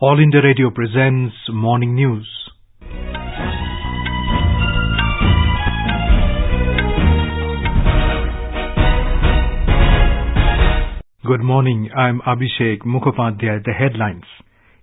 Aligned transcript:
All 0.00 0.20
India 0.22 0.38
Radio 0.40 0.70
presents 0.70 1.34
Morning 1.52 1.96
News. 1.96 2.22
Good 11.26 11.42
morning, 11.42 11.90
I'm 11.98 12.20
Abhishek 12.20 12.86
Mukhopadhyay. 12.86 13.64
The 13.64 13.72
headlines. 13.76 14.22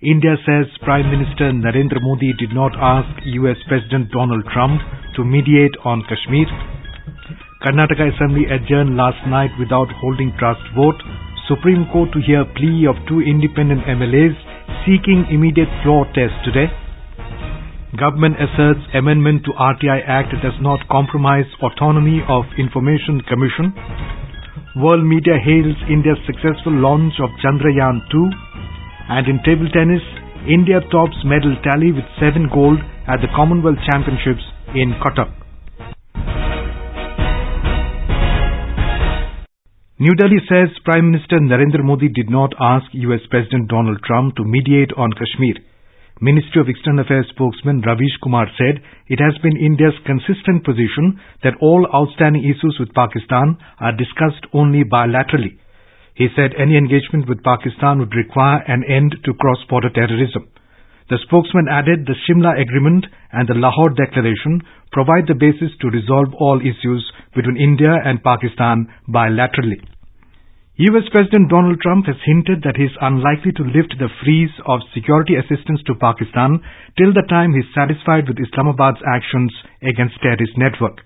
India 0.01 0.35
says 0.45 0.67
Prime 0.83 1.09
Minister 1.09 1.55
Narendra 1.55 2.01
Modi 2.01 2.33
did 2.37 2.53
not 2.53 2.73
ask 2.75 3.07
US 3.23 3.55
President 3.69 4.11
Donald 4.11 4.43
Trump 4.51 4.81
to 5.15 5.23
mediate 5.23 5.79
on 5.85 6.03
Kashmir. 6.11 6.47
Karnataka 7.63 8.13
Assembly 8.13 8.51
adjourned 8.51 8.97
last 8.97 9.25
night 9.29 9.51
without 9.57 9.87
holding 10.01 10.33
trust 10.37 10.59
vote. 10.75 10.99
Supreme 11.47 11.87
Court 11.93 12.11
to 12.11 12.19
hear 12.19 12.43
plea 12.43 12.85
of 12.85 12.97
two 13.07 13.21
independent 13.21 13.79
MLAs 13.87 14.54
seeking 14.85 15.25
immediate 15.33 15.69
floor 15.81 16.05
test 16.13 16.37
today. 16.45 16.69
Government 17.97 18.37
asserts 18.37 18.85
amendment 18.93 19.41
to 19.45 19.51
RTI 19.57 20.05
Act 20.05 20.29
does 20.45 20.53
not 20.61 20.85
compromise 20.87 21.49
autonomy 21.61 22.21
of 22.29 22.45
Information 22.57 23.21
Commission. 23.25 23.73
World 24.77 25.03
media 25.03 25.41
hails 25.41 25.75
India's 25.89 26.21
successful 26.29 26.73
launch 26.73 27.17
of 27.17 27.33
Chandrayaan-2. 27.41 28.13
And 29.09 29.25
in 29.27 29.41
table 29.41 29.69
tennis, 29.73 30.03
India 30.45 30.81
tops 30.91 31.17
medal 31.25 31.57
tally 31.63 31.91
with 31.91 32.05
seven 32.21 32.45
gold 32.53 32.77
at 33.07 33.21
the 33.25 33.31
Commonwealth 33.35 33.81
Championships 33.89 34.45
in 34.75 34.93
Cuttack. 35.01 35.44
New 39.97 40.13
Delhi 40.13 40.43
says 40.51 40.75
Prime 40.83 41.09
Minister 41.09 41.39
Narendra 41.39 41.79
Modi 41.81 42.09
did 42.09 42.29
not 42.29 42.51
ask 42.59 42.83
US 42.91 43.23
President 43.31 43.69
Donald 43.69 44.03
Trump 44.03 44.35
to 44.35 44.43
mediate 44.43 44.91
on 44.97 45.07
Kashmir. 45.15 45.55
Ministry 46.19 46.59
of 46.59 46.67
External 46.67 47.05
Affairs 47.05 47.31
spokesman 47.31 47.79
Ravish 47.79 48.19
Kumar 48.21 48.43
said 48.59 48.83
it 49.07 49.23
has 49.23 49.39
been 49.39 49.55
India's 49.55 49.95
consistent 50.03 50.67
position 50.67 51.15
that 51.47 51.55
all 51.61 51.87
outstanding 51.95 52.43
issues 52.43 52.75
with 52.77 52.91
Pakistan 52.91 53.55
are 53.79 53.95
discussed 53.95 54.43
only 54.51 54.83
bilaterally. 54.83 55.55
He 56.13 56.27
said 56.35 56.51
any 56.59 56.75
engagement 56.75 57.29
with 57.31 57.39
Pakistan 57.47 57.99
would 58.03 58.11
require 58.19 58.67
an 58.67 58.83
end 58.83 59.15
to 59.23 59.39
cross-border 59.39 59.95
terrorism. 59.95 60.51
The 61.07 61.23
spokesman 61.23 61.71
added 61.71 62.03
the 62.03 62.19
Shimla 62.27 62.59
Agreement 62.59 63.07
and 63.31 63.47
the 63.47 63.55
Lahore 63.55 63.95
Declaration 63.95 64.59
provide 64.91 65.31
the 65.31 65.39
basis 65.39 65.71
to 65.79 65.87
resolve 65.87 66.35
all 66.35 66.59
issues 66.59 66.99
between 67.35 67.57
India 67.57 67.91
and 68.03 68.23
Pakistan 68.23 68.87
bilaterally. 69.09 69.83
US 70.75 71.07
President 71.07 71.47
Donald 71.47 71.79
Trump 71.79 72.05
has 72.05 72.19
hinted 72.27 72.59
that 72.63 72.75
he 72.75 72.83
is 72.83 72.97
unlikely 72.99 73.53
to 73.55 73.63
lift 73.63 73.95
the 73.95 74.11
freeze 74.19 74.51
of 74.67 74.83
security 74.93 75.35
assistance 75.39 75.79
to 75.87 75.95
Pakistan 75.95 76.59
till 76.99 77.13
the 77.15 77.23
time 77.31 77.53
he 77.55 77.63
is 77.63 77.71
satisfied 77.71 78.27
with 78.27 78.43
Islamabad's 78.43 78.99
actions 79.07 79.55
against 79.79 80.19
terrorist 80.19 80.51
network. 80.59 80.99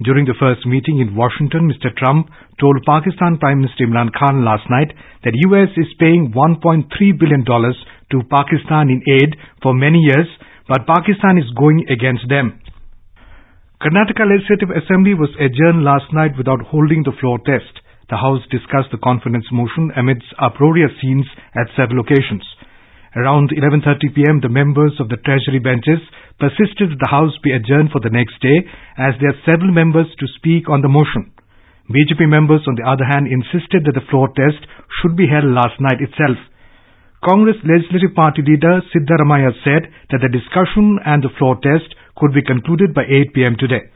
During 0.00 0.24
the 0.24 0.38
first 0.40 0.64
meeting 0.64 1.04
in 1.04 1.12
Washington, 1.14 1.68
Mr. 1.68 1.92
Trump 1.94 2.32
told 2.58 2.80
Pakistan 2.88 3.36
Prime 3.36 3.60
Minister 3.60 3.84
Imran 3.84 4.08
Khan 4.16 4.48
last 4.48 4.64
night 4.72 4.96
that 5.28 5.36
US 5.52 5.68
is 5.76 5.92
paying 6.00 6.32
$1.3 6.32 6.88
billion 7.20 7.44
to 7.44 8.16
Pakistan 8.32 8.88
in 8.88 9.04
aid 9.12 9.36
for 9.60 9.74
many 9.76 10.00
years, 10.00 10.26
but 10.72 10.88
Pakistan 10.88 11.36
is 11.36 11.52
going 11.52 11.84
against 11.92 12.24
them. 12.32 12.56
Karnataka 13.82 14.22
Legislative 14.22 14.70
Assembly 14.78 15.10
was 15.10 15.34
adjourned 15.42 15.82
last 15.82 16.06
night 16.14 16.38
without 16.38 16.62
holding 16.70 17.02
the 17.02 17.18
floor 17.18 17.42
test. 17.42 17.82
The 18.06 18.22
House 18.22 18.46
discussed 18.46 18.94
the 18.94 19.02
confidence 19.02 19.50
motion 19.50 19.90
amidst 19.98 20.30
uproarious 20.38 20.94
scenes 21.02 21.26
at 21.58 21.66
several 21.74 21.98
occasions. 21.98 22.46
Around 23.18 23.50
11.30 23.50 24.14
p.m., 24.14 24.38
the 24.38 24.54
members 24.54 24.94
of 25.02 25.10
the 25.10 25.18
Treasury 25.26 25.58
benches 25.58 25.98
persisted 26.38 26.94
that 26.94 27.02
the 27.02 27.10
House 27.10 27.34
be 27.42 27.50
adjourned 27.50 27.90
for 27.90 27.98
the 27.98 28.14
next 28.14 28.38
day 28.38 28.62
as 29.02 29.18
there 29.18 29.34
are 29.34 29.42
several 29.50 29.74
members 29.74 30.06
to 30.14 30.30
speak 30.38 30.70
on 30.70 30.86
the 30.86 30.92
motion. 30.92 31.34
BJP 31.90 32.30
members, 32.30 32.62
on 32.70 32.78
the 32.78 32.86
other 32.86 33.02
hand, 33.02 33.26
insisted 33.26 33.82
that 33.82 33.98
the 33.98 34.06
floor 34.06 34.30
test 34.38 34.62
should 35.02 35.18
be 35.18 35.26
held 35.26 35.50
last 35.50 35.82
night 35.82 35.98
itself. 35.98 36.38
Congress 37.22 37.54
Legislative 37.62 38.18
Party 38.18 38.42
leader 38.42 38.82
Siddaramaiah 38.90 39.54
said 39.62 39.86
that 40.10 40.26
the 40.26 40.34
discussion 40.34 40.98
and 41.06 41.22
the 41.22 41.30
floor 41.38 41.54
test 41.62 41.94
could 42.18 42.34
be 42.34 42.42
concluded 42.42 42.90
by 42.98 43.06
8 43.06 43.30
p.m. 43.30 43.54
today. 43.54 43.86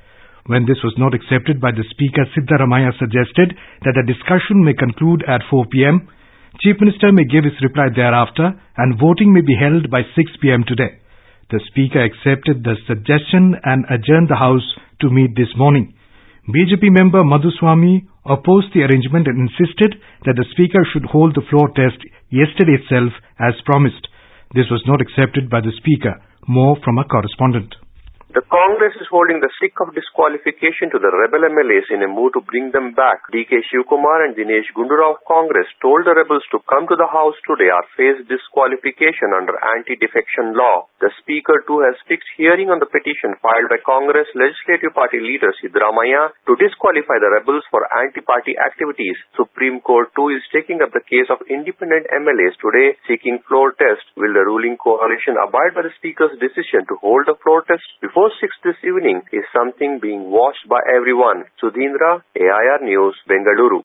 When 0.47 0.63
this 0.63 0.79
was 0.87 0.95
not 0.95 1.11
accepted 1.11 1.59
by 1.59 1.75
the 1.75 1.83
Speaker, 1.91 2.23
Siddaramaiah 2.31 2.95
suggested 2.95 3.59
that 3.83 3.99
the 3.99 4.07
discussion 4.07 4.63
may 4.63 4.79
conclude 4.79 5.27
at 5.27 5.43
4 5.51 5.67
p.m. 5.75 6.07
Chief 6.63 6.79
Minister 6.79 7.11
may 7.11 7.27
give 7.27 7.43
his 7.43 7.59
reply 7.67 7.91
thereafter 7.91 8.55
and 8.79 8.95
voting 8.95 9.35
may 9.35 9.43
be 9.43 9.59
held 9.59 9.91
by 9.91 10.07
6 10.07 10.39
p.m. 10.39 10.63
today. 10.63 10.95
The 11.51 11.59
Speaker 11.67 12.07
accepted 12.07 12.63
the 12.63 12.79
suggestion 12.87 13.59
and 13.67 13.91
adjourned 13.91 14.31
the 14.31 14.39
House 14.39 14.71
to 15.03 15.11
meet 15.11 15.35
this 15.35 15.51
morning. 15.59 15.99
BJP 16.47 16.95
member 16.95 17.27
Madhuswamy 17.27 18.07
opposed 18.23 18.71
the 18.71 18.87
arrangement 18.87 19.27
and 19.27 19.51
insisted 19.51 19.99
that 20.31 20.39
the 20.39 20.47
Speaker 20.55 20.87
should 20.95 21.11
hold 21.11 21.35
the 21.35 21.43
floor 21.51 21.75
test 21.75 21.99
yesterday 22.31 22.77
itself 22.83 23.13
as 23.39 23.55
promised. 23.65 24.09
This 24.55 24.67
was 24.71 24.83
not 24.87 25.01
accepted 25.01 25.51
by 25.51 25.61
the 25.61 25.73
Speaker. 25.77 26.21
More 26.49 26.77
from 26.85 26.99
a 26.99 27.05
correspondent. 27.05 27.75
The 28.37 28.45
Congress 28.53 28.93
is 29.01 29.09
holding 29.09 29.41
the 29.41 29.49
stick 29.57 29.73
of 29.81 29.97
disqualification 29.97 30.93
to 30.93 31.01
the 31.01 31.09
rebel 31.09 31.49
MLAs 31.49 31.89
in 31.89 32.05
a 32.05 32.09
move 32.13 32.37
to 32.37 32.45
bring 32.45 32.69
them 32.69 32.93
back. 32.93 33.25
DK 33.33 33.65
Shivkumar 33.65 34.29
and 34.29 34.37
Dinesh 34.37 34.69
Gundurao 34.77 35.17
of 35.17 35.25
Congress 35.25 35.65
told 35.81 36.05
the 36.05 36.13
rebels 36.13 36.45
to 36.53 36.61
come 36.69 36.85
to 36.85 37.01
the 37.01 37.09
House 37.09 37.33
today 37.49 37.73
or 37.73 37.81
face 37.97 38.21
disqualification 38.29 39.33
under 39.33 39.57
anti-defection 39.57 40.53
law. 40.53 40.85
The 41.01 41.09
Speaker 41.25 41.65
too 41.65 41.81
has 41.81 41.97
fixed 42.05 42.29
hearing 42.37 42.69
on 42.69 42.77
the 42.77 42.93
petition 42.93 43.41
filed 43.41 43.73
by 43.73 43.81
Congress 43.81 44.29
Legislative 44.37 44.93
Party 44.93 45.17
leader 45.17 45.57
Siddaramaiah 45.57 46.37
to 46.45 46.61
disqualify 46.61 47.17
the 47.17 47.41
rebels 47.41 47.65
for 47.73 47.89
anti-party 47.89 48.53
activities. 48.61 49.17
Supreme 49.33 49.81
Court 49.81 50.13
too 50.13 50.29
is 50.37 50.45
taking 50.53 50.85
up 50.85 50.93
the 50.93 51.09
case 51.09 51.33
of 51.33 51.41
independent 51.49 52.05
MLAs 52.13 52.61
today 52.61 53.01
seeking 53.09 53.41
floor 53.49 53.73
test. 53.81 54.05
Will 54.21 54.37
the 54.37 54.45
ruling 54.45 54.77
coalition 54.77 55.41
abide 55.41 55.73
by 55.73 55.89
the 55.89 55.97
Speaker's 55.97 56.37
decision 56.37 56.85
to 56.93 57.01
hold 57.01 57.25
the 57.25 57.41
floor 57.41 57.65
test 57.65 57.89
before 58.05 58.26
6 58.29 58.57
this 58.65 58.77
evening 58.83 59.23
is 59.33 59.45
something 59.55 59.99
being 60.03 60.31
watched 60.31 60.67
by 60.69 60.81
everyone. 60.91 61.45
Sudhindra, 61.63 62.23
AIR 62.35 62.83
News, 62.83 63.15
Bengaluru. 63.29 63.83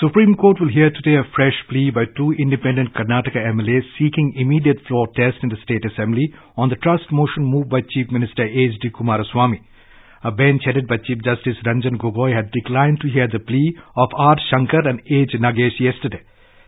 Supreme 0.00 0.34
Court 0.34 0.58
will 0.60 0.72
hear 0.72 0.90
today 0.90 1.16
a 1.16 1.30
fresh 1.36 1.54
plea 1.68 1.90
by 1.90 2.04
two 2.16 2.32
independent 2.32 2.94
Karnataka 2.94 3.38
MLAs 3.54 3.84
seeking 3.98 4.34
immediate 4.36 4.78
floor 4.88 5.06
test 5.14 5.38
in 5.42 5.50
the 5.50 5.60
State 5.62 5.84
Assembly 5.84 6.32
on 6.56 6.68
the 6.68 6.76
trust 6.76 7.04
motion 7.12 7.44
moved 7.44 7.70
by 7.70 7.80
Chief 7.82 8.10
Minister 8.10 8.44
H.D. 8.44 8.90
Kumaraswamy. 8.90 9.60
A 10.24 10.32
bench 10.32 10.62
headed 10.64 10.88
by 10.88 10.96
Chief 10.96 11.18
Justice 11.22 11.60
Ranjan 11.66 12.00
Gogoi 12.00 12.34
had 12.34 12.50
declined 12.50 13.00
to 13.02 13.08
hear 13.08 13.28
the 13.30 13.38
plea 13.38 13.76
of 13.96 14.08
R. 14.16 14.36
Shankar 14.50 14.88
and 14.88 15.00
H. 15.04 15.36
Nagesh 15.38 15.78
yesterday. 15.78 16.24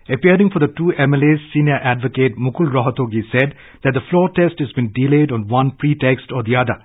Appearing 0.09 0.51
for 0.51 0.61
the 0.61 0.71
two 0.71 0.95
MLAs, 0.95 1.43
senior 1.53 1.75
advocate 1.83 2.39
Mukul 2.39 2.71
Rohatgi 2.71 3.27
said 3.33 3.55
that 3.83 3.91
the 3.93 4.07
floor 4.09 4.31
test 4.31 4.55
has 4.61 4.71
been 4.73 4.93
delayed 4.95 5.33
on 5.33 5.49
one 5.49 5.73
pretext 5.73 6.31
or 6.31 6.45
the 6.45 6.55
other. 6.55 6.79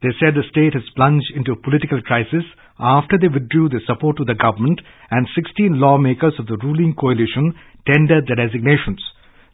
They 0.00 0.16
said 0.18 0.32
the 0.32 0.48
state 0.48 0.72
has 0.72 0.88
plunged 0.96 1.28
into 1.36 1.52
a 1.52 1.60
political 1.60 2.00
crisis 2.00 2.44
after 2.80 3.18
they 3.20 3.28
withdrew 3.28 3.68
their 3.68 3.84
support 3.84 4.16
to 4.16 4.24
the 4.24 4.34
government 4.34 4.80
and 5.10 5.28
16 5.36 5.78
lawmakers 5.78 6.40
of 6.40 6.46
the 6.46 6.56
ruling 6.56 6.94
coalition 6.96 7.52
tendered 7.84 8.24
their 8.26 8.40
resignations. 8.40 9.04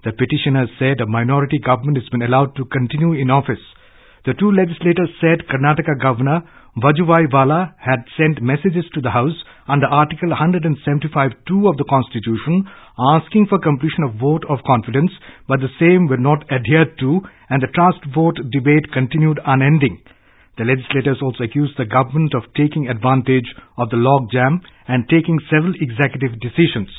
The 0.04 0.12
petitioners 0.14 0.70
said 0.78 1.00
a 1.00 1.06
minority 1.06 1.58
government 1.58 1.98
has 1.98 2.08
been 2.10 2.22
allowed 2.22 2.54
to 2.56 2.64
continue 2.64 3.12
in 3.18 3.28
office. 3.28 3.62
The 4.26 4.34
two 4.34 4.52
legislators 4.52 5.08
said 5.20 5.48
Karnataka 5.48 5.96
Governor 5.98 6.42
Vajubhai 6.76 7.30
Vala 7.30 7.74
had 7.80 8.04
sent 8.18 8.42
messages 8.42 8.84
to 8.92 9.00
the 9.00 9.10
House 9.10 9.34
under 9.66 9.86
Article 9.86 10.28
175.2 10.28 11.68
of 11.68 11.76
the 11.80 11.88
Constitution 11.88 12.68
asking 12.98 13.46
for 13.48 13.58
completion 13.58 14.04
of 14.04 14.20
vote 14.20 14.44
of 14.48 14.62
confidence, 14.66 15.10
but 15.48 15.60
the 15.60 15.72
same 15.80 16.06
were 16.06 16.20
not 16.20 16.44
adhered 16.52 16.98
to 17.00 17.22
and 17.48 17.62
the 17.62 17.72
trust 17.72 18.04
vote 18.14 18.36
debate 18.52 18.92
continued 18.92 19.40
unending. 19.46 20.02
The 20.58 20.68
legislators 20.68 21.22
also 21.22 21.44
accused 21.44 21.78
the 21.78 21.88
government 21.88 22.34
of 22.34 22.44
taking 22.54 22.88
advantage 22.88 23.48
of 23.78 23.88
the 23.88 23.96
log 23.96 24.30
jam 24.30 24.60
and 24.86 25.08
taking 25.08 25.40
several 25.48 25.72
executive 25.80 26.38
decisions. 26.44 26.92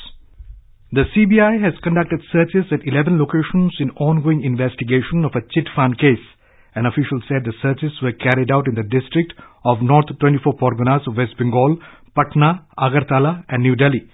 The 0.90 1.06
CBI 1.14 1.62
has 1.62 1.78
conducted 1.86 2.20
searches 2.32 2.66
at 2.72 2.84
11 2.84 3.16
locations 3.16 3.78
in 3.78 3.94
ongoing 3.96 4.42
investigation 4.42 5.24
of 5.24 5.32
a 5.38 5.46
chit 5.54 5.70
fund 5.76 5.96
case. 5.98 6.26
An 6.74 6.86
official 6.86 7.20
said 7.28 7.44
the 7.44 7.52
searches 7.60 7.92
were 8.02 8.12
carried 8.12 8.50
out 8.50 8.66
in 8.66 8.74
the 8.74 8.82
district 8.82 9.34
of 9.64 9.82
North 9.82 10.06
24 10.18 10.54
Parganas 10.56 11.06
of 11.06 11.16
West 11.16 11.36
Bengal, 11.36 11.76
Patna, 12.16 12.64
Agartala 12.78 13.44
and 13.48 13.62
New 13.62 13.76
Delhi. 13.76 14.08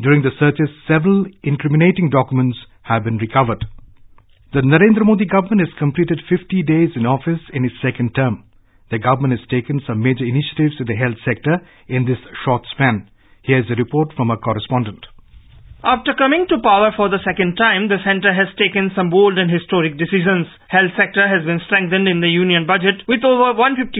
During 0.00 0.22
the 0.22 0.36
searches, 0.38 0.68
several 0.86 1.24
incriminating 1.42 2.10
documents 2.10 2.58
have 2.82 3.04
been 3.04 3.16
recovered. 3.16 3.64
The 4.52 4.60
Narendra 4.60 5.06
Modi 5.06 5.24
government 5.24 5.60
has 5.60 5.78
completed 5.78 6.20
50 6.28 6.62
days 6.64 6.90
in 6.96 7.06
office 7.06 7.40
in 7.54 7.64
its 7.64 7.74
second 7.80 8.12
term. 8.14 8.44
The 8.90 8.98
government 8.98 9.38
has 9.38 9.48
taken 9.48 9.80
some 9.86 10.02
major 10.02 10.24
initiatives 10.24 10.76
in 10.80 10.86
the 10.86 10.96
health 10.96 11.16
sector 11.24 11.64
in 11.88 12.04
this 12.04 12.20
short 12.44 12.62
span. 12.72 13.08
Here 13.42 13.58
is 13.58 13.70
a 13.70 13.80
report 13.80 14.12
from 14.14 14.30
our 14.30 14.36
correspondent. 14.36 15.06
After 15.82 16.14
coming 16.14 16.46
to 16.46 16.62
power 16.62 16.94
for 16.94 17.10
the 17.10 17.18
second 17.26 17.58
time, 17.58 17.90
the 17.90 17.98
centre 18.06 18.30
has 18.30 18.46
taken 18.54 18.94
some 18.94 19.10
bold 19.10 19.34
and 19.34 19.50
historic 19.50 19.98
decisions. 19.98 20.46
Health 20.70 20.94
sector 20.94 21.26
has 21.26 21.42
been 21.42 21.58
strengthened 21.66 22.06
in 22.06 22.22
the 22.22 22.30
union 22.30 22.70
budget 22.70 23.02
with 23.10 23.26
over 23.26 23.50
154% 23.58 23.90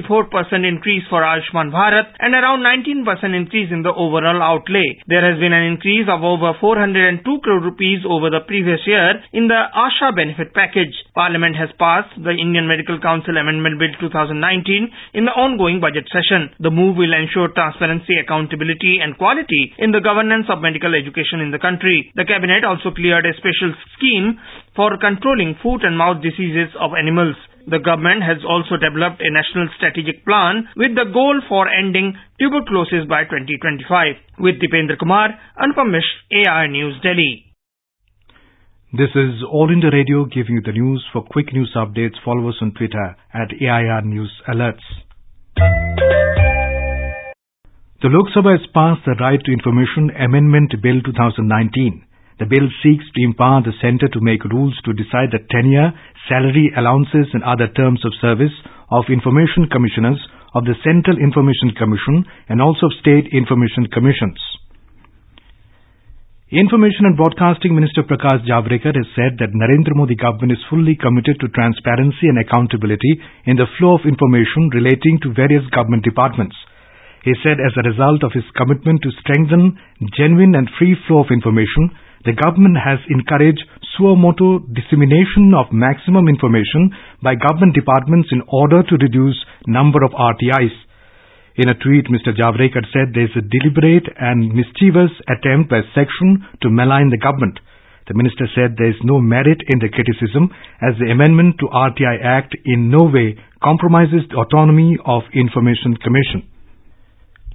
increase 0.63 1.03
for 1.11 1.27
Ayushman 1.27 1.75
Bharat 1.75 2.15
and 2.23 2.39
around 2.39 2.63
19% 2.63 3.03
increase 3.35 3.75
in 3.75 3.83
the 3.83 3.91
overall 3.91 4.39
outlay. 4.39 5.03
There 5.11 5.27
has 5.27 5.43
been 5.43 5.51
an 5.51 5.75
increase 5.75 6.07
of 6.07 6.23
over 6.23 6.55
402 6.55 7.19
crore 7.43 7.59
rupees 7.59 8.07
over 8.07 8.31
the 8.31 8.47
previous 8.47 8.87
year 8.87 9.19
in 9.35 9.51
the 9.51 9.67
Asha 9.75 10.15
benefit 10.15 10.55
package. 10.55 10.95
Parliament 11.19 11.59
has 11.59 11.75
passed 11.83 12.15
the 12.15 12.31
Indian 12.31 12.71
Medical 12.71 13.03
Council 13.03 13.35
Amendment 13.35 13.83
Bill 13.83 13.91
2019 13.99 15.19
in 15.19 15.27
the 15.27 15.35
ongoing 15.35 15.83
budget 15.83 16.07
session. 16.15 16.55
The 16.63 16.71
move 16.71 16.95
will 16.95 17.11
ensure 17.11 17.51
transparency, 17.51 18.23
accountability 18.23 19.03
and 19.03 19.19
quality 19.19 19.75
in 19.83 19.91
the 19.91 19.99
governance 19.99 20.47
of 20.47 20.63
medical 20.63 20.95
education 20.95 21.43
in 21.43 21.51
the 21.51 21.59
country 21.59 21.72
country. 21.73 22.13
The 22.15 22.25
cabinet 22.25 22.65
also 22.65 22.93
cleared 22.95 23.25
a 23.25 23.33
special 23.41 23.73
scheme 23.97 24.39
for 24.77 24.97
controlling 25.01 25.57
foot 25.63 25.85
and 25.85 25.97
mouth 25.97 26.23
diseases 26.23 26.69
of 26.79 26.93
animals. 26.93 27.37
The 27.67 27.79
government 27.79 28.23
has 28.27 28.45
also 28.45 28.77
developed 28.77 29.23
a 29.23 29.31
national 29.31 29.69
strategic 29.77 30.25
plan 30.25 30.69
with 30.77 30.95
the 30.99 31.09
goal 31.13 31.41
for 31.49 31.69
ending 31.69 32.15
tuberculosis 32.39 33.07
by 33.09 33.25
2025. 33.25 34.43
With 34.43 34.61
Dipendra 34.61 34.99
Kumar, 34.99 35.31
Anupam 35.57 35.93
Mish, 35.93 36.09
AIR 36.35 36.69
News, 36.69 36.99
Delhi. 37.03 37.47
This 38.93 39.15
is 39.15 39.41
All 39.49 39.71
India 39.73 39.91
Radio 39.93 40.27
giving 40.27 40.57
you 40.57 40.63
the 40.63 40.73
news. 40.73 41.07
For 41.13 41.23
quick 41.23 41.53
news 41.53 41.73
updates, 41.77 42.21
follow 42.25 42.49
us 42.49 42.57
on 42.61 42.75
Twitter 42.75 43.17
at 43.33 43.55
AIR 43.63 44.03
News 44.03 44.33
Alerts. 44.49 44.85
The 48.03 48.11
Lok 48.11 48.35
Sabha 48.35 48.59
has 48.59 48.67
passed 48.75 49.07
the 49.07 49.15
Right 49.15 49.39
to 49.39 49.55
Information 49.55 50.11
Amendment 50.19 50.75
Bill 50.83 50.99
2019. 51.07 52.03
The 52.43 52.51
bill 52.51 52.67
seeks 52.83 53.07
to 53.15 53.23
empower 53.23 53.63
the 53.63 53.79
centre 53.79 54.11
to 54.11 54.19
make 54.19 54.43
rules 54.43 54.75
to 54.83 54.91
decide 54.91 55.31
the 55.31 55.39
tenure, 55.47 55.95
salary, 56.27 56.75
allowances 56.75 57.31
and 57.31 57.47
other 57.47 57.71
terms 57.71 58.03
of 58.03 58.11
service 58.19 58.51
of 58.91 59.07
information 59.07 59.71
commissioners 59.71 60.19
of 60.51 60.67
the 60.67 60.75
Central 60.83 61.15
Information 61.15 61.79
Commission 61.79 62.27
and 62.51 62.59
also 62.59 62.91
of 62.91 62.99
state 62.99 63.31
information 63.31 63.87
commissions. 63.87 64.43
Information 66.51 67.07
and 67.07 67.15
Broadcasting 67.15 67.71
Minister 67.71 68.03
Prakash 68.03 68.43
Javadekar 68.43 68.99
has 68.99 69.07
said 69.15 69.39
that 69.39 69.55
Narendra 69.55 69.95
Modi 69.95 70.19
government 70.19 70.59
is 70.59 70.67
fully 70.67 70.99
committed 70.99 71.39
to 71.39 71.55
transparency 71.55 72.27
and 72.27 72.43
accountability 72.43 73.23
in 73.47 73.63
the 73.63 73.71
flow 73.79 73.95
of 73.95 74.11
information 74.11 74.75
relating 74.75 75.23
to 75.23 75.31
various 75.31 75.63
government 75.71 76.03
departments. 76.03 76.59
He 77.23 77.35
said 77.43 77.63
as 77.63 77.71
a 77.79 77.87
result 77.87 78.25
of 78.27 78.35
his 78.35 78.45
commitment 78.59 79.03
to 79.03 79.15
strengthen 79.23 79.79
genuine 80.19 80.55
and 80.59 80.69
free 80.79 80.97
flow 81.07 81.23
of 81.23 81.31
information, 81.31 81.95
the 82.25 82.35
government 82.35 82.79
has 82.83 82.99
encouraged 83.11 83.63
suo 83.95 84.15
dissemination 84.75 85.55
of 85.55 85.71
maximum 85.71 86.29
information 86.29 86.91
by 87.23 87.35
government 87.35 87.75
departments 87.75 88.31
in 88.33 88.43
order 88.49 88.83
to 88.83 88.99
reduce 88.99 89.39
number 89.67 90.03
of 90.03 90.11
RTIs. 90.13 90.75
In 91.55 91.69
a 91.69 91.79
tweet, 91.79 92.07
Mr. 92.11 92.35
Javadekar 92.35 92.87
said 92.91 93.13
there 93.15 93.29
is 93.29 93.37
a 93.37 93.45
deliberate 93.45 94.09
and 94.19 94.55
mischievous 94.55 95.13
attempt 95.29 95.69
by 95.71 95.83
section 95.95 96.47
to 96.63 96.71
malign 96.71 97.11
the 97.11 97.23
government. 97.23 97.61
The 98.09 98.15
minister 98.15 98.49
said 98.55 98.75
there 98.75 98.91
is 98.91 99.03
no 99.05 99.21
merit 99.21 99.63
in 99.69 99.79
the 99.79 99.93
criticism 99.93 100.51
as 100.81 100.99
the 100.99 101.13
amendment 101.13 101.61
to 101.61 101.67
RTI 101.71 102.25
Act 102.25 102.57
in 102.65 102.91
no 102.91 103.05
way 103.05 103.39
compromises 103.63 104.27
the 104.31 104.43
autonomy 104.43 104.97
of 105.05 105.23
Information 105.35 105.95
Commission. 106.03 106.49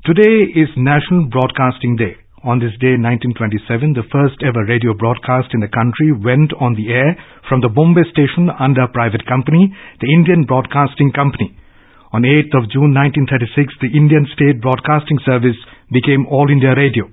Today 0.07 0.47
is 0.55 0.71
National 0.79 1.27
Broadcasting 1.27 1.99
Day. 1.99 2.15
On 2.47 2.63
this 2.63 2.71
day, 2.79 2.95
1927, 2.95 3.91
the 3.91 4.07
first 4.07 4.39
ever 4.39 4.63
radio 4.63 4.95
broadcast 4.95 5.51
in 5.51 5.59
the 5.59 5.67
country 5.67 6.15
went 6.15 6.55
on 6.63 6.79
the 6.79 6.95
air 6.95 7.19
from 7.51 7.59
the 7.59 7.67
Bombay 7.67 8.07
station 8.15 8.47
under 8.47 8.87
a 8.87 8.95
private 8.95 9.27
company, 9.27 9.67
the 9.99 10.07
Indian 10.07 10.47
Broadcasting 10.47 11.11
Company. 11.11 11.51
On 12.15 12.23
8th 12.23 12.55
of 12.55 12.71
June 12.71 12.95
1936, 12.95 13.83
the 13.83 13.91
Indian 13.91 14.23
State 14.31 14.63
Broadcasting 14.63 15.19
Service 15.27 15.59
became 15.91 16.23
All 16.31 16.47
India 16.47 16.71
Radio. 16.71 17.11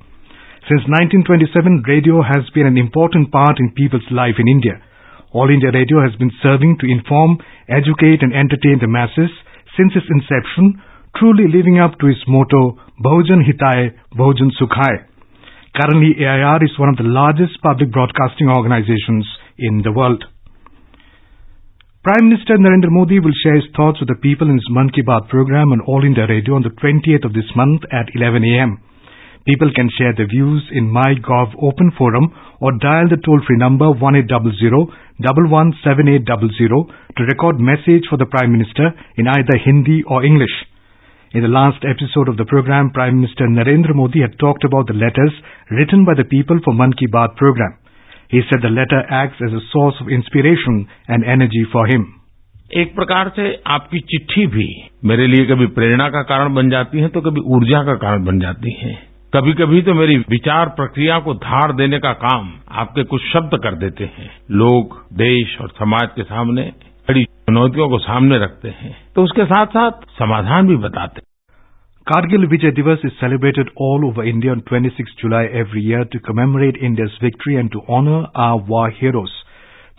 Since 0.70 0.86
1927, 1.26 1.90
radio 1.90 2.22
has 2.22 2.46
been 2.54 2.70
an 2.70 2.78
important 2.78 3.34
part 3.34 3.58
in 3.58 3.74
people's 3.74 4.06
life 4.14 4.38
in 4.38 4.46
India. 4.46 4.78
All 5.34 5.50
India 5.50 5.74
Radio 5.74 5.98
has 5.98 6.14
been 6.14 6.30
serving 6.46 6.78
to 6.78 6.86
inform, 6.86 7.42
educate 7.66 8.22
and 8.22 8.30
entertain 8.30 8.78
the 8.78 8.86
masses 8.86 9.34
since 9.74 9.98
its 9.98 10.06
inception 10.06 10.78
truly 11.18 11.46
living 11.46 11.78
up 11.78 11.98
to 12.00 12.06
its 12.06 12.22
motto, 12.26 12.78
Bahujan 12.98 13.46
Hitai, 13.46 13.94
Bahujan 14.18 14.50
Sukhai. 14.58 15.06
Currently, 15.74 16.22
AIR 16.22 16.62
is 16.62 16.78
one 16.78 16.88
of 16.90 16.96
the 16.96 17.06
largest 17.06 17.60
public 17.62 17.90
broadcasting 17.90 18.48
organizations 18.48 19.26
in 19.58 19.82
the 19.82 19.92
world. 19.92 20.24
Prime 22.04 22.28
Minister 22.28 22.58
Narendra 22.58 22.90
Modi 22.90 23.18
will 23.18 23.32
share 23.42 23.56
his 23.56 23.70
thoughts 23.74 23.98
with 23.98 24.08
the 24.12 24.20
people 24.20 24.46
in 24.46 24.54
his 24.60 24.68
Mann 24.70 24.90
Ki 24.90 25.02
Baat 25.02 25.28
program 25.28 25.72
on 25.72 25.80
All 25.88 26.04
India 26.04 26.26
Radio 26.28 26.54
on 26.54 26.62
the 26.62 26.74
20th 26.76 27.24
of 27.24 27.32
this 27.32 27.48
month 27.56 27.82
at 27.90 28.12
11 28.14 28.44
a.m. 28.44 28.78
People 29.46 29.72
can 29.74 29.88
share 29.96 30.12
their 30.16 30.28
views 30.28 30.68
in 30.72 30.92
MyGov 30.92 31.56
Open 31.60 31.92
Forum 31.96 32.32
or 32.60 32.72
dial 32.76 33.08
the 33.08 33.16
toll-free 33.24 33.56
number 33.56 33.88
1800 33.88 34.28
117800 35.16 36.28
to 37.16 37.22
record 37.24 37.56
message 37.60 38.04
for 38.08 38.16
the 38.16 38.26
Prime 38.28 38.52
Minister 38.52 38.92
in 39.16 39.28
either 39.28 39.56
Hindi 39.64 40.04
or 40.04 40.24
English. 40.24 40.52
In 41.34 41.42
the 41.42 41.48
last 41.48 41.82
episode 41.82 42.28
of 42.28 42.36
the 42.36 42.44
program, 42.44 42.90
Prime 42.94 43.16
Minister 43.20 43.48
Narendra 43.50 43.92
Modi 43.92 44.20
had 44.20 44.38
talked 44.38 44.62
about 44.62 44.86
the 44.86 44.94
letters 44.94 45.34
written 45.68 46.04
by 46.04 46.14
the 46.14 46.22
people 46.22 46.60
for 46.64 46.72
Mann 46.72 46.92
Ki 46.92 47.08
Baat 47.08 47.34
program. 47.34 47.74
He 48.30 48.38
said 48.46 48.62
the 48.62 48.70
letter 48.70 49.02
acts 49.10 49.42
as 49.42 49.50
a 49.52 49.58
source 49.72 49.96
of 50.00 50.06
inspiration 50.08 50.86
and 51.08 51.26
energy 51.26 51.64
for 51.72 51.88
him. 51.90 52.04
एक 52.82 52.94
प्रकार 52.94 53.28
से 53.36 53.48
आपकी 53.78 54.00
चिट्ठी 54.12 54.46
भी 54.54 54.68
मेरे 55.10 55.26
लिए 55.26 55.46
कभी 55.46 55.66
प्रेरणा 55.74 56.08
का 56.10 56.22
कारण 56.30 56.54
बन 56.54 56.70
जाती 56.70 57.00
है 57.00 57.08
तो 57.16 57.20
कभी 57.26 57.40
ऊर्जा 57.56 57.82
का 57.86 57.94
कारण 58.04 58.24
बन 58.24 58.38
जाती 58.40 58.72
है 58.84 58.94
कभी 59.32 59.52
कभी 59.62 59.82
तो 59.88 59.94
मेरी 59.94 60.16
विचार 60.30 60.68
प्रक्रिया 60.78 61.18
को 61.26 61.34
धार 61.44 61.72
देने 61.82 61.98
का 62.06 62.12
काम 62.22 62.52
आपके 62.84 63.04
कुछ 63.12 63.22
शब्द 63.32 63.58
कर 63.64 63.74
देते 63.84 64.10
हैं 64.18 64.30
लोग 64.62 64.98
देश 65.20 65.60
और 65.60 65.74
समाज 65.78 66.08
के 66.16 66.22
सामने 66.32 66.72
बड़ी 67.08 67.24
चुनौतियों 67.43 67.89
को 67.89 67.97
सामने 67.99 68.37
रखते 68.43 68.69
हैं 68.81 68.95
तो 69.15 69.23
उसके 69.23 69.45
साथ 69.45 69.65
साथ 69.77 70.05
समाधान 70.19 70.67
भी 70.67 70.77
बताते 70.87 71.21
हैं 71.21 71.27
Kargil 72.07 72.45
Vijay 72.51 72.71
Divas 72.77 73.03
is 73.05 73.11
celebrated 73.19 73.67
all 73.75 74.03
over 74.05 74.23
India 74.23 74.51
on 74.51 74.61
26 74.61 75.11
July 75.21 75.45
every 75.61 75.81
year 75.81 76.05
to 76.05 76.19
commemorate 76.19 76.75
India's 76.81 77.17
victory 77.21 77.57
and 77.57 77.71
to 77.71 77.81
honor 77.87 78.25
our 78.33 78.57
war 78.57 78.89
heroes. 78.89 79.31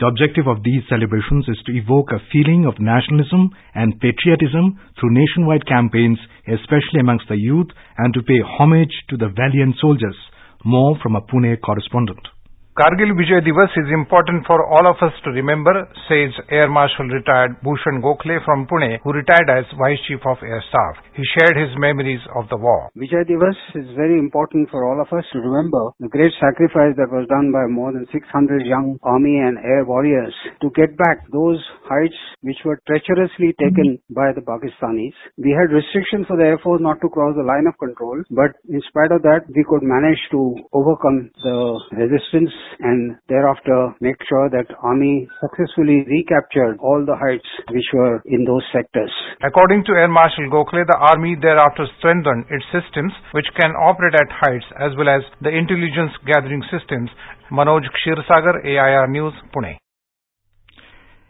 The 0.00 0.06
objective 0.06 0.48
of 0.48 0.64
these 0.64 0.82
celebrations 0.88 1.46
is 1.46 1.62
to 1.66 1.76
evoke 1.76 2.10
a 2.10 2.18
feeling 2.32 2.66
of 2.66 2.80
nationalism 2.80 3.50
and 3.74 4.00
patriotism 4.00 4.80
through 4.98 5.12
nationwide 5.12 5.66
campaigns, 5.66 6.18
especially 6.48 7.00
amongst 7.00 7.28
the 7.28 7.36
youth, 7.36 7.68
and 7.98 8.12
to 8.14 8.22
pay 8.22 8.40
homage 8.58 8.96
to 9.10 9.16
the 9.16 9.28
valiant 9.28 9.76
soldiers. 9.80 10.16
More 10.64 10.98
from 11.02 11.14
a 11.14 11.20
Pune 11.22 11.60
correspondent. 11.60 12.26
Kargil 12.75 13.15
Vijay 13.15 13.39
Divas 13.39 13.71
is 13.79 13.87
important 13.95 14.43
for 14.45 14.59
all 14.67 14.83
of 14.83 14.99
us 14.99 15.15
to 15.23 15.31
remember, 15.31 15.71
says 16.11 16.35
Air 16.51 16.67
Marshal 16.67 17.07
retired 17.07 17.55
Bhushan 17.63 18.03
Gokhale 18.03 18.43
from 18.43 18.67
Pune, 18.67 18.99
who 18.99 19.15
retired 19.15 19.47
as 19.47 19.63
Vice 19.79 19.95
Chief 20.09 20.19
of 20.27 20.35
Air 20.43 20.59
Staff. 20.67 20.99
He 21.15 21.23
shared 21.23 21.55
his 21.55 21.71
memories 21.79 22.19
of 22.35 22.51
the 22.51 22.59
war. 22.59 22.91
Vijay 22.99 23.23
Divas 23.31 23.55
is 23.79 23.87
very 23.95 24.19
important 24.19 24.67
for 24.67 24.83
all 24.83 24.99
of 24.99 25.07
us 25.15 25.23
to 25.31 25.39
remember 25.39 25.95
the 26.03 26.11
great 26.11 26.35
sacrifice 26.35 26.91
that 26.99 27.07
was 27.15 27.23
done 27.31 27.47
by 27.55 27.63
more 27.71 27.95
than 27.95 28.03
600 28.11 28.67
young 28.67 28.99
army 29.07 29.39
and 29.39 29.55
air 29.63 29.87
warriors 29.87 30.35
to 30.59 30.67
get 30.75 30.91
back 30.99 31.23
those 31.31 31.63
heights 31.87 32.19
which 32.43 32.59
were 32.67 32.83
treacherously 32.91 33.55
taken 33.55 34.03
by 34.11 34.35
the 34.35 34.43
Pakistanis. 34.43 35.15
We 35.39 35.55
had 35.55 35.71
restrictions 35.71 36.27
for 36.27 36.35
the 36.35 36.43
Air 36.43 36.59
Force 36.59 36.83
not 36.83 36.99
to 36.99 37.07
cross 37.07 37.39
the 37.39 37.47
line 37.47 37.71
of 37.71 37.79
control, 37.79 38.19
but 38.35 38.51
in 38.67 38.83
spite 38.91 39.15
of 39.15 39.23
that, 39.23 39.47
we 39.47 39.63
could 39.63 39.87
manage 39.87 40.19
to 40.35 40.59
overcome 40.75 41.31
the 41.39 41.79
resistance 42.03 42.51
and 42.79 43.15
thereafter 43.27 43.95
make 44.01 44.17
sure 44.27 44.49
that 44.49 44.67
army 44.83 45.27
successfully 45.41 46.03
recaptured 46.07 46.77
all 46.79 47.03
the 47.05 47.15
heights 47.15 47.47
which 47.71 47.89
were 47.93 48.21
in 48.25 48.45
those 48.45 48.63
sectors. 48.73 49.11
According 49.43 49.83
to 49.85 49.93
Air 49.93 50.07
Marshal 50.07 50.49
Gokhale, 50.51 50.85
the 50.87 50.97
army 50.97 51.35
thereafter 51.39 51.87
strengthened 51.99 52.45
its 52.49 52.65
systems 52.71 53.13
which 53.31 53.47
can 53.59 53.71
operate 53.75 54.15
at 54.15 54.29
heights 54.31 54.65
as 54.79 54.91
well 54.97 55.09
as 55.09 55.21
the 55.41 55.49
intelligence 55.49 56.11
gathering 56.25 56.63
systems. 56.71 57.09
Manoj 57.51 57.85
Kshirsagar, 57.93 58.65
AIR 58.65 59.07
News, 59.07 59.33
Pune. 59.53 59.77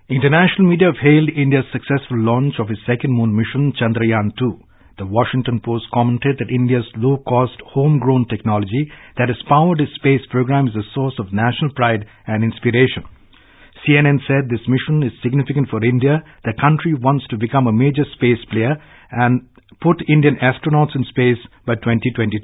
International 0.07 0.69
media 0.69 0.87
have 0.93 1.01
hailed 1.01 1.29
India's 1.35 1.65
successful 1.73 2.21
launch 2.21 2.53
of 2.59 2.69
its 2.69 2.79
second 2.85 3.11
moon 3.11 3.35
mission, 3.35 3.73
Chandrayaan-2. 3.73 4.61
The 4.97 5.05
Washington 5.05 5.59
Post 5.59 5.85
commented 5.93 6.37
that 6.39 6.49
India's 6.49 6.87
low-cost, 6.95 7.59
homegrown 7.67 8.27
technology 8.29 8.89
that 9.17 9.27
has 9.27 9.41
powered 9.49 9.81
its 9.81 9.91
space 9.95 10.21
program 10.31 10.67
is 10.69 10.75
a 10.75 10.87
source 10.95 11.15
of 11.19 11.33
national 11.33 11.73
pride 11.75 12.05
and 12.27 12.45
inspiration. 12.45 13.03
CNN 13.83 14.23
said 14.25 14.47
this 14.47 14.63
mission 14.71 15.03
is 15.03 15.11
significant 15.21 15.67
for 15.69 15.83
India. 15.83 16.23
The 16.45 16.53
country 16.59 16.93
wants 16.95 17.27
to 17.27 17.37
become 17.37 17.67
a 17.67 17.73
major 17.75 18.05
space 18.15 18.39
player 18.49 18.79
and 19.11 19.49
put 19.81 19.99
Indian 20.07 20.37
astronauts 20.39 20.95
in 20.95 21.03
space 21.11 21.43
by 21.67 21.75
2022. 21.75 22.39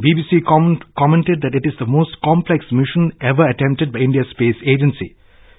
BBC 0.00 0.42
comment, 0.48 0.82
commented 0.96 1.42
that 1.42 1.54
it 1.54 1.68
is 1.68 1.76
the 1.78 1.86
most 1.86 2.16
complex 2.24 2.64
mission 2.72 3.12
ever 3.20 3.46
attempted 3.46 3.92
by 3.92 4.00
India's 4.00 4.26
space 4.32 4.56
agency. 4.66 5.14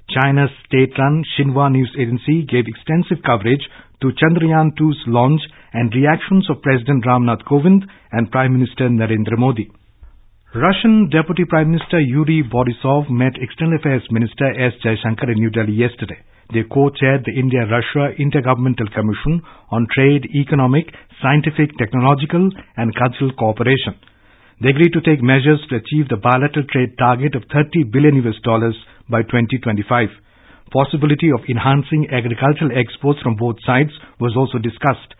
China's 0.09 0.51
state-run 0.67 1.23
Xinhua 1.33 1.71
news 1.71 1.91
agency 1.97 2.45
gave 2.45 2.67
extensive 2.67 3.23
coverage 3.25 3.65
to 4.01 4.13
Chandrayaan-2's 4.13 5.01
launch 5.07 5.41
and 5.73 5.93
reactions 5.93 6.49
of 6.49 6.61
President 6.61 7.05
Ramnath 7.05 7.43
Kovind 7.43 7.83
and 8.11 8.29
Prime 8.29 8.53
Minister 8.53 8.89
Narendra 8.89 9.37
Modi. 9.37 9.71
Russian 10.53 11.09
Deputy 11.09 11.43
Prime 11.43 11.71
Minister 11.71 11.99
Yuri 11.99 12.43
Borisov 12.43 13.09
met 13.09 13.33
External 13.41 13.77
Affairs 13.79 14.03
Minister 14.11 14.45
S. 14.55 14.73
Jaishankar 14.85 15.31
in 15.31 15.39
New 15.39 15.49
Delhi 15.49 15.73
yesterday. 15.73 16.21
They 16.53 16.63
co-chaired 16.71 17.25
the 17.25 17.33
India-Russia 17.33 18.15
Intergovernmental 18.21 18.93
Commission 18.93 19.41
on 19.71 19.87
Trade, 19.91 20.29
Economic, 20.35 20.85
Scientific, 21.21 21.75
Technological 21.77 22.51
and 22.77 22.95
Cultural 22.95 23.33
Cooperation. 23.33 23.97
They 24.61 24.69
agreed 24.69 24.93
to 24.93 25.01
take 25.01 25.21
measures 25.21 25.59
to 25.67 25.75
achieve 25.75 26.07
the 26.07 26.15
bilateral 26.15 26.63
trade 26.71 26.95
target 26.97 27.35
of 27.35 27.43
30 27.51 27.83
billion 27.91 28.15
US 28.23 28.39
dollars 28.41 28.75
by 29.09 29.21
2025. 29.21 30.07
Possibility 30.71 31.29
of 31.31 31.43
enhancing 31.49 32.07
agricultural 32.09 32.71
exports 32.71 33.19
from 33.21 33.35
both 33.35 33.57
sides 33.65 33.91
was 34.19 34.35
also 34.35 34.57
discussed. 34.57 35.11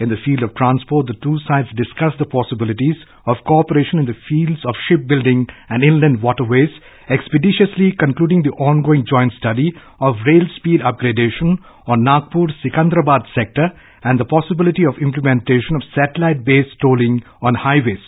In 0.00 0.08
the 0.08 0.16
field 0.24 0.42
of 0.42 0.54
transport, 0.54 1.06
the 1.06 1.20
two 1.20 1.36
sides 1.46 1.68
discussed 1.76 2.16
the 2.18 2.24
possibilities 2.32 2.96
of 3.26 3.36
cooperation 3.46 3.98
in 3.98 4.06
the 4.06 4.16
fields 4.28 4.64
of 4.64 4.74
shipbuilding 4.88 5.48
and 5.68 5.84
inland 5.84 6.22
waterways, 6.22 6.70
expeditiously 7.10 7.92
concluding 7.98 8.42
the 8.42 8.56
ongoing 8.56 9.04
joint 9.04 9.32
study 9.36 9.74
of 10.00 10.14
rail 10.24 10.46
speed 10.56 10.80
upgradation 10.80 11.58
on 11.86 12.04
Nagpur-Secunderabad 12.08 13.26
sector 13.34 13.68
and 14.04 14.18
the 14.18 14.24
possibility 14.24 14.84
of 14.86 14.96
implementation 15.02 15.76
of 15.76 15.82
satellite-based 15.94 16.78
tolling 16.80 17.20
on 17.42 17.54
highways. 17.54 18.00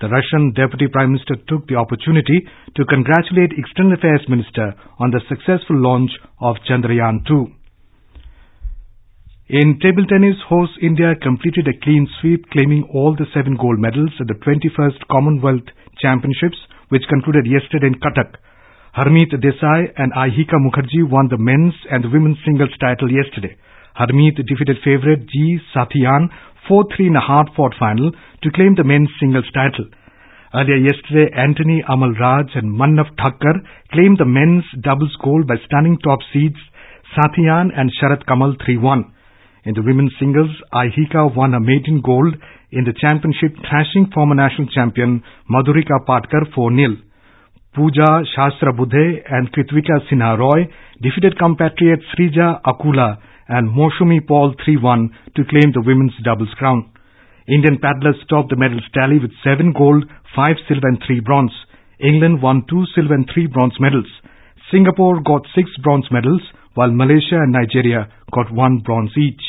The 0.00 0.08
Russian 0.08 0.56
Deputy 0.56 0.88
Prime 0.88 1.12
Minister 1.12 1.36
took 1.46 1.68
the 1.68 1.76
opportunity 1.76 2.48
to 2.74 2.88
congratulate 2.88 3.52
External 3.52 3.92
Affairs 3.92 4.24
Minister 4.32 4.72
on 4.98 5.12
the 5.12 5.20
successful 5.28 5.76
launch 5.76 6.08
of 6.40 6.56
Chandrayaan-2. 6.64 7.28
In 9.52 9.76
table 9.76 10.06
tennis, 10.08 10.40
host 10.48 10.72
India 10.80 11.12
completed 11.20 11.68
a 11.68 11.76
clean 11.84 12.08
sweep, 12.16 12.48
claiming 12.48 12.88
all 12.94 13.12
the 13.12 13.28
seven 13.34 13.60
gold 13.60 13.76
medals 13.78 14.16
at 14.20 14.28
the 14.28 14.40
21st 14.40 15.04
Commonwealth 15.12 15.68
Championships, 16.00 16.56
which 16.88 17.04
concluded 17.12 17.44
yesterday 17.44 17.92
in 17.92 18.00
Cuttack. 18.00 18.40
Harmeet 18.96 19.36
Desai 19.36 19.92
and 20.00 20.16
Ayhika 20.16 20.56
Mukherjee 20.56 21.04
won 21.04 21.28
the 21.28 21.36
men's 21.36 21.74
and 21.92 22.04
the 22.04 22.08
women's 22.08 22.40
singles 22.46 22.72
title 22.80 23.12
yesterday. 23.12 23.52
Harmeet 24.00 24.40
defeated 24.48 24.80
favourite 24.82 25.28
G. 25.28 25.60
Sathyan 25.76 26.32
4-3 26.70 27.08
in 27.08 27.16
a 27.16 27.20
hard-fought 27.20 27.74
final 27.78 28.12
to 28.42 28.50
claim 28.50 28.74
the 28.76 28.84
men's 28.84 29.10
singles 29.20 29.48
title. 29.52 29.86
Earlier 30.52 30.82
yesterday, 30.82 31.30
Anthony 31.36 31.82
Amal 31.88 32.14
Raj 32.18 32.50
and 32.54 32.74
Manav 32.74 33.14
Thakkar 33.14 33.62
claimed 33.92 34.18
the 34.18 34.26
men's 34.26 34.64
doubles 34.82 35.14
gold 35.22 35.46
by 35.46 35.54
stunning 35.66 35.98
top 36.02 36.18
seeds 36.32 36.58
Sathyan 37.14 37.70
and 37.76 37.90
Sharat 38.00 38.26
Kamal 38.26 38.56
3-1. 38.66 39.12
In 39.64 39.74
the 39.74 39.82
women's 39.82 40.14
singles, 40.18 40.50
Ayhika 40.72 41.36
won 41.36 41.54
a 41.54 41.60
maiden 41.60 42.00
gold 42.04 42.34
in 42.72 42.84
the 42.84 42.94
championship 42.98 43.54
thrashing 43.68 44.10
former 44.14 44.34
national 44.34 44.68
champion 44.74 45.22
Madhurika 45.50 46.02
Patkar 46.06 46.48
4-0. 46.56 47.02
Pooja 47.74 48.24
Sahasrabudhe 48.34 49.22
and 49.30 49.52
Krittwika 49.52 50.02
Sinha 50.10 50.38
Roy 50.38 50.66
defeated 51.00 51.38
compatriots 51.38 52.02
Srija 52.14 52.62
Akula 52.62 53.18
and 53.48 53.68
Mousumi 53.70 54.26
Paul 54.26 54.54
3-1 54.66 55.08
to 55.36 55.44
claim 55.44 55.72
the 55.74 55.82
women's 55.84 56.14
doubles 56.24 56.54
crown. 56.58 56.90
Indian 57.50 57.78
paddlers 57.82 58.22
topped 58.30 58.50
the 58.50 58.56
medals 58.56 58.86
tally 58.94 59.18
with 59.18 59.34
7 59.42 59.72
gold, 59.76 60.04
5 60.36 60.56
silver 60.68 60.86
and 60.86 61.02
3 61.04 61.18
bronze. 61.18 61.50
England 61.98 62.40
won 62.40 62.62
2 62.70 62.86
silver 62.94 63.14
and 63.14 63.28
3 63.34 63.48
bronze 63.48 63.74
medals. 63.80 64.06
Singapore 64.70 65.18
got 65.20 65.42
6 65.52 65.66
bronze 65.82 66.06
medals 66.12 66.42
while 66.74 66.92
Malaysia 66.94 67.42
and 67.42 67.50
Nigeria 67.50 68.06
got 68.30 68.54
one 68.54 68.78
bronze 68.78 69.10
each. 69.18 69.42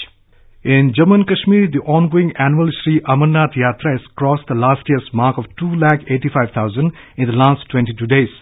In 0.63 0.93
Jammu 0.97 1.13
and 1.13 1.27
Kashmir, 1.27 1.69
the 1.69 1.85
ongoing 1.85 2.33
annual 2.39 2.71
Sri 2.81 3.01
Amarnath 3.01 3.53
Yatra 3.53 3.93
has 3.97 4.05
crossed 4.15 4.47
the 4.47 4.57
last 4.57 4.81
year's 4.89 5.09
mark 5.13 5.37
of 5.37 5.45
2,85,000 5.61 6.89
in 7.17 7.27
the 7.29 7.37
last 7.37 7.69
22 7.69 8.07
days. 8.07 8.33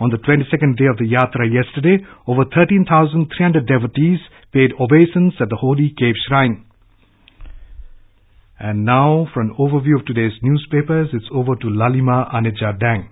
On 0.00 0.10
the 0.10 0.18
22nd 0.18 0.74
day 0.76 0.86
of 0.90 0.98
the 0.98 1.06
Yatra 1.06 1.46
yesterday, 1.46 2.02
over 2.26 2.44
13,300 2.50 3.64
devotees 3.64 4.18
paid 4.52 4.74
obeisance 4.80 5.34
at 5.40 5.50
the 5.50 5.62
holy 5.62 5.94
cave 5.96 6.18
shrine. 6.26 6.66
And 8.64 8.86
now, 8.86 9.28
for 9.34 9.42
an 9.42 9.52
overview 9.60 10.00
of 10.00 10.06
today's 10.06 10.32
newspapers, 10.40 11.10
it's 11.12 11.28
over 11.30 11.54
to 11.54 11.66
Lalima 11.66 12.32
Aneja 12.32 12.72
Dang. 12.80 13.10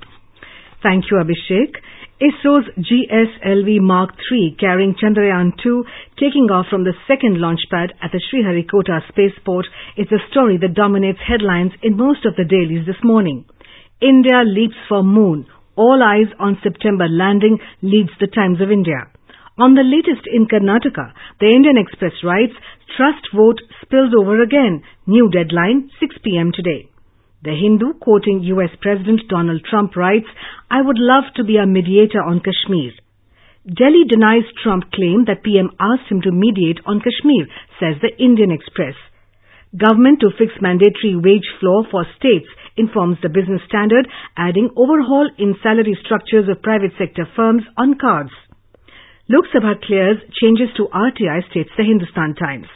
Thank 0.83 1.05
you, 1.11 1.21
Abhishek. 1.21 1.77
ISRO's 2.25 2.65
GSLV 2.81 3.83
Mark 3.83 4.15
III 4.33 4.57
carrying 4.59 4.95
Chandrayaan-2 4.95 5.83
taking 6.17 6.49
off 6.51 6.69
from 6.71 6.85
the 6.85 6.95
second 7.07 7.37
launch 7.39 7.61
pad 7.71 7.93
at 8.01 8.13
the 8.13 8.23
Sriharikota 8.33 9.07
spaceport 9.09 9.67
is 9.99 10.07
a 10.11 10.25
story 10.31 10.57
that 10.57 10.73
dominates 10.73 11.19
headlines 11.21 11.73
in 11.83 11.99
most 11.99 12.25
of 12.25 12.35
the 12.37 12.49
dailies 12.49 12.87
this 12.87 13.05
morning. 13.05 13.45
India 14.01 14.41
leaps 14.47 14.81
for 14.89 15.03
moon. 15.03 15.45
All 15.77 16.01
eyes 16.03 16.33
on 16.41 16.57
September 16.63 17.09
landing 17.11 17.59
leads 17.83 18.11
the 18.19 18.27
Times 18.27 18.63
of 18.63 18.71
India. 18.71 19.05
On 19.59 19.75
the 19.77 19.85
latest 19.85 20.25
in 20.33 20.49
Karnataka, 20.49 21.13
the 21.39 21.53
Indian 21.53 21.77
Express 21.77 22.17
writes, 22.25 22.57
trust 22.97 23.29
vote 23.37 23.61
spills 23.85 24.17
over 24.17 24.41
again. 24.41 24.81
New 25.07 25.29
deadline, 25.29 25.91
6 26.01 26.17
p.m. 26.25 26.53
today. 26.57 26.89
The 27.45 27.53
Hindu, 27.53 28.01
quoting 28.01 28.41
US 28.49 28.73
President 28.81 29.29
Donald 29.29 29.61
Trump, 29.69 29.95
writes, 29.95 30.29
I 30.71 30.81
would 30.81 30.97
love 30.97 31.25
to 31.37 31.45
be 31.45 31.59
a 31.59 31.67
mediator 31.67 32.23
on 32.25 32.41
Kashmir. 32.41 32.97
Delhi 33.69 34.09
denies 34.09 34.49
Trump 34.63 34.91
claim 34.91 35.29
that 35.29 35.45
PM 35.45 35.69
asked 35.79 36.09
him 36.09 36.23
to 36.23 36.33
mediate 36.33 36.81
on 36.87 37.05
Kashmir, 37.05 37.45
says 37.77 38.01
the 38.01 38.17
Indian 38.17 38.53
Express. 38.57 38.97
Government 39.77 40.21
to 40.21 40.33
fix 40.33 40.53
mandatory 40.65 41.13
wage 41.13 41.47
floor 41.61 41.85
for 41.91 42.07
states, 42.17 42.49
informs 42.81 43.19
the 43.21 43.29
Business 43.29 43.61
Standard, 43.69 44.09
adding 44.37 44.73
overhaul 44.81 45.29
in 45.37 45.61
salary 45.63 45.99
structures 46.01 46.49
of 46.49 46.63
private 46.63 46.97
sector 46.97 47.29
firms 47.37 47.65
on 47.77 48.01
cards. 48.01 48.33
Lok 49.33 49.49
Sabha 49.49 49.81
clears 49.81 50.19
changes 50.37 50.69
to 50.77 50.93
RTI, 50.93 51.49
states 51.49 51.71
the 51.79 51.89
Hindustan 51.89 52.35
Times. 52.35 52.69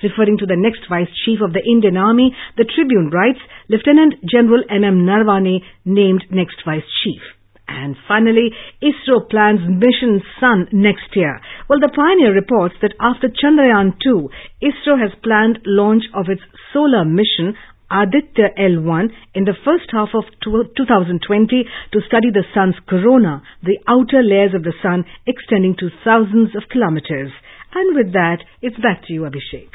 Referring 0.00 0.38
to 0.38 0.46
the 0.46 0.54
next 0.54 0.86
Vice 0.88 1.10
Chief 1.26 1.40
of 1.42 1.52
the 1.52 1.64
Indian 1.66 1.96
Army, 1.96 2.30
the 2.56 2.62
Tribune 2.62 3.10
writes, 3.10 3.42
Lieutenant 3.68 4.14
General 4.22 4.62
M.M. 4.70 5.02
Naravane 5.02 5.58
named 5.84 6.22
next 6.30 6.62
Vice 6.64 6.86
Chief. 7.02 7.18
And 7.66 7.96
finally, 8.06 8.54
ISRO 8.80 9.28
plans 9.28 9.58
mission 9.66 10.22
Sun 10.38 10.68
next 10.70 11.10
year. 11.16 11.40
Well, 11.68 11.80
the 11.80 11.90
Pioneer 11.90 12.32
reports 12.32 12.76
that 12.80 12.94
after 13.02 13.26
Chandrayaan-2, 13.26 14.30
ISRO 14.62 15.02
has 15.02 15.18
planned 15.24 15.58
launch 15.66 16.04
of 16.14 16.30
its 16.30 16.42
solar 16.72 17.04
mission 17.04 17.58
Aditya 17.90 18.52
L1 18.60 19.08
in 19.32 19.44
the 19.48 19.56
first 19.64 19.88
half 19.92 20.12
of 20.12 20.24
2020 20.44 21.64
to 21.92 21.98
study 22.06 22.28
the 22.28 22.44
sun's 22.52 22.76
corona, 22.86 23.42
the 23.64 23.80
outer 23.88 24.20
layers 24.22 24.52
of 24.52 24.62
the 24.62 24.76
sun 24.82 25.04
extending 25.26 25.74
to 25.80 25.88
thousands 26.04 26.52
of 26.54 26.68
kilometers. 26.68 27.32
And 27.72 27.96
with 27.96 28.12
that, 28.12 28.44
it's 28.60 28.76
back 28.76 29.08
to 29.08 29.12
you, 29.12 29.22
Abhishek. 29.24 29.72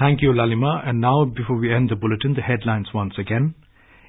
Thank 0.00 0.22
you, 0.22 0.34
Lalima. 0.34 0.82
And 0.82 1.00
now, 1.00 1.24
before 1.24 1.56
we 1.56 1.72
end 1.72 1.90
the 1.90 1.96
bulletin, 1.96 2.34
the 2.34 2.42
headlines 2.42 2.90
once 2.92 3.14
again. 3.18 3.54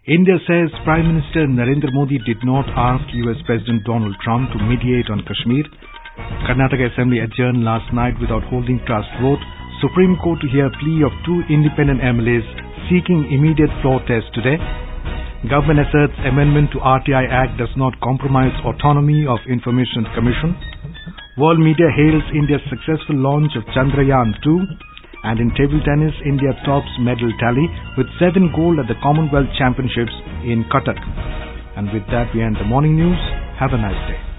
India 0.08 0.38
says 0.46 0.70
Prime 0.84 1.06
Minister 1.06 1.46
Narendra 1.46 1.94
Modi 1.94 2.18
did 2.26 2.42
not 2.42 2.66
ask 2.74 3.06
US 3.14 3.42
President 3.46 3.86
Donald 3.86 4.16
Trump 4.26 4.50
to 4.54 4.62
mediate 4.66 5.10
on 5.10 5.22
Kashmir. 5.22 5.66
Karnataka 6.50 6.94
Assembly 6.94 7.22
adjourned 7.22 7.64
last 7.64 7.94
night 7.94 8.18
without 8.22 8.42
holding 8.50 8.82
trust 8.86 9.10
vote. 9.22 9.42
Supreme 9.82 10.18
Court 10.22 10.42
to 10.42 10.48
hear 10.50 10.70
plea 10.82 11.06
of 11.06 11.14
two 11.26 11.42
independent 11.50 12.02
MLAs 12.02 12.46
seeking 12.90 13.30
immediate 13.32 13.72
floor 13.82 14.02
test 14.06 14.30
today. 14.34 14.58
Government 15.50 15.86
asserts 15.86 16.18
amendment 16.26 16.74
to 16.74 16.80
RTI 16.82 17.30
Act 17.30 17.58
does 17.58 17.72
not 17.78 17.94
compromise 18.02 18.54
autonomy 18.66 19.26
of 19.30 19.38
Information 19.46 20.06
Commission. 20.18 20.58
World 21.38 21.60
media 21.60 21.92
hails 21.94 22.24
India's 22.34 22.64
successful 22.70 23.18
launch 23.18 23.54
of 23.58 23.68
Chandrayaan-2 23.76 24.48
and 25.26 25.40
in 25.40 25.50
table 25.58 25.82
tennis, 25.82 26.14
India 26.26 26.54
tops 26.66 26.90
medal 27.02 27.34
tally 27.42 27.66
with 27.98 28.06
seven 28.22 28.54
gold 28.56 28.78
at 28.78 28.88
the 28.88 28.98
Commonwealth 29.02 29.50
Championships 29.58 30.14
in 30.46 30.66
Cuttack. 30.70 31.02
And 31.78 31.92
with 31.92 32.06
that, 32.14 32.30
we 32.34 32.42
end 32.42 32.58
the 32.58 32.66
morning 32.66 32.96
news. 32.96 33.18
Have 33.60 33.74
a 33.74 33.78
nice 33.78 33.98
day. 34.08 34.35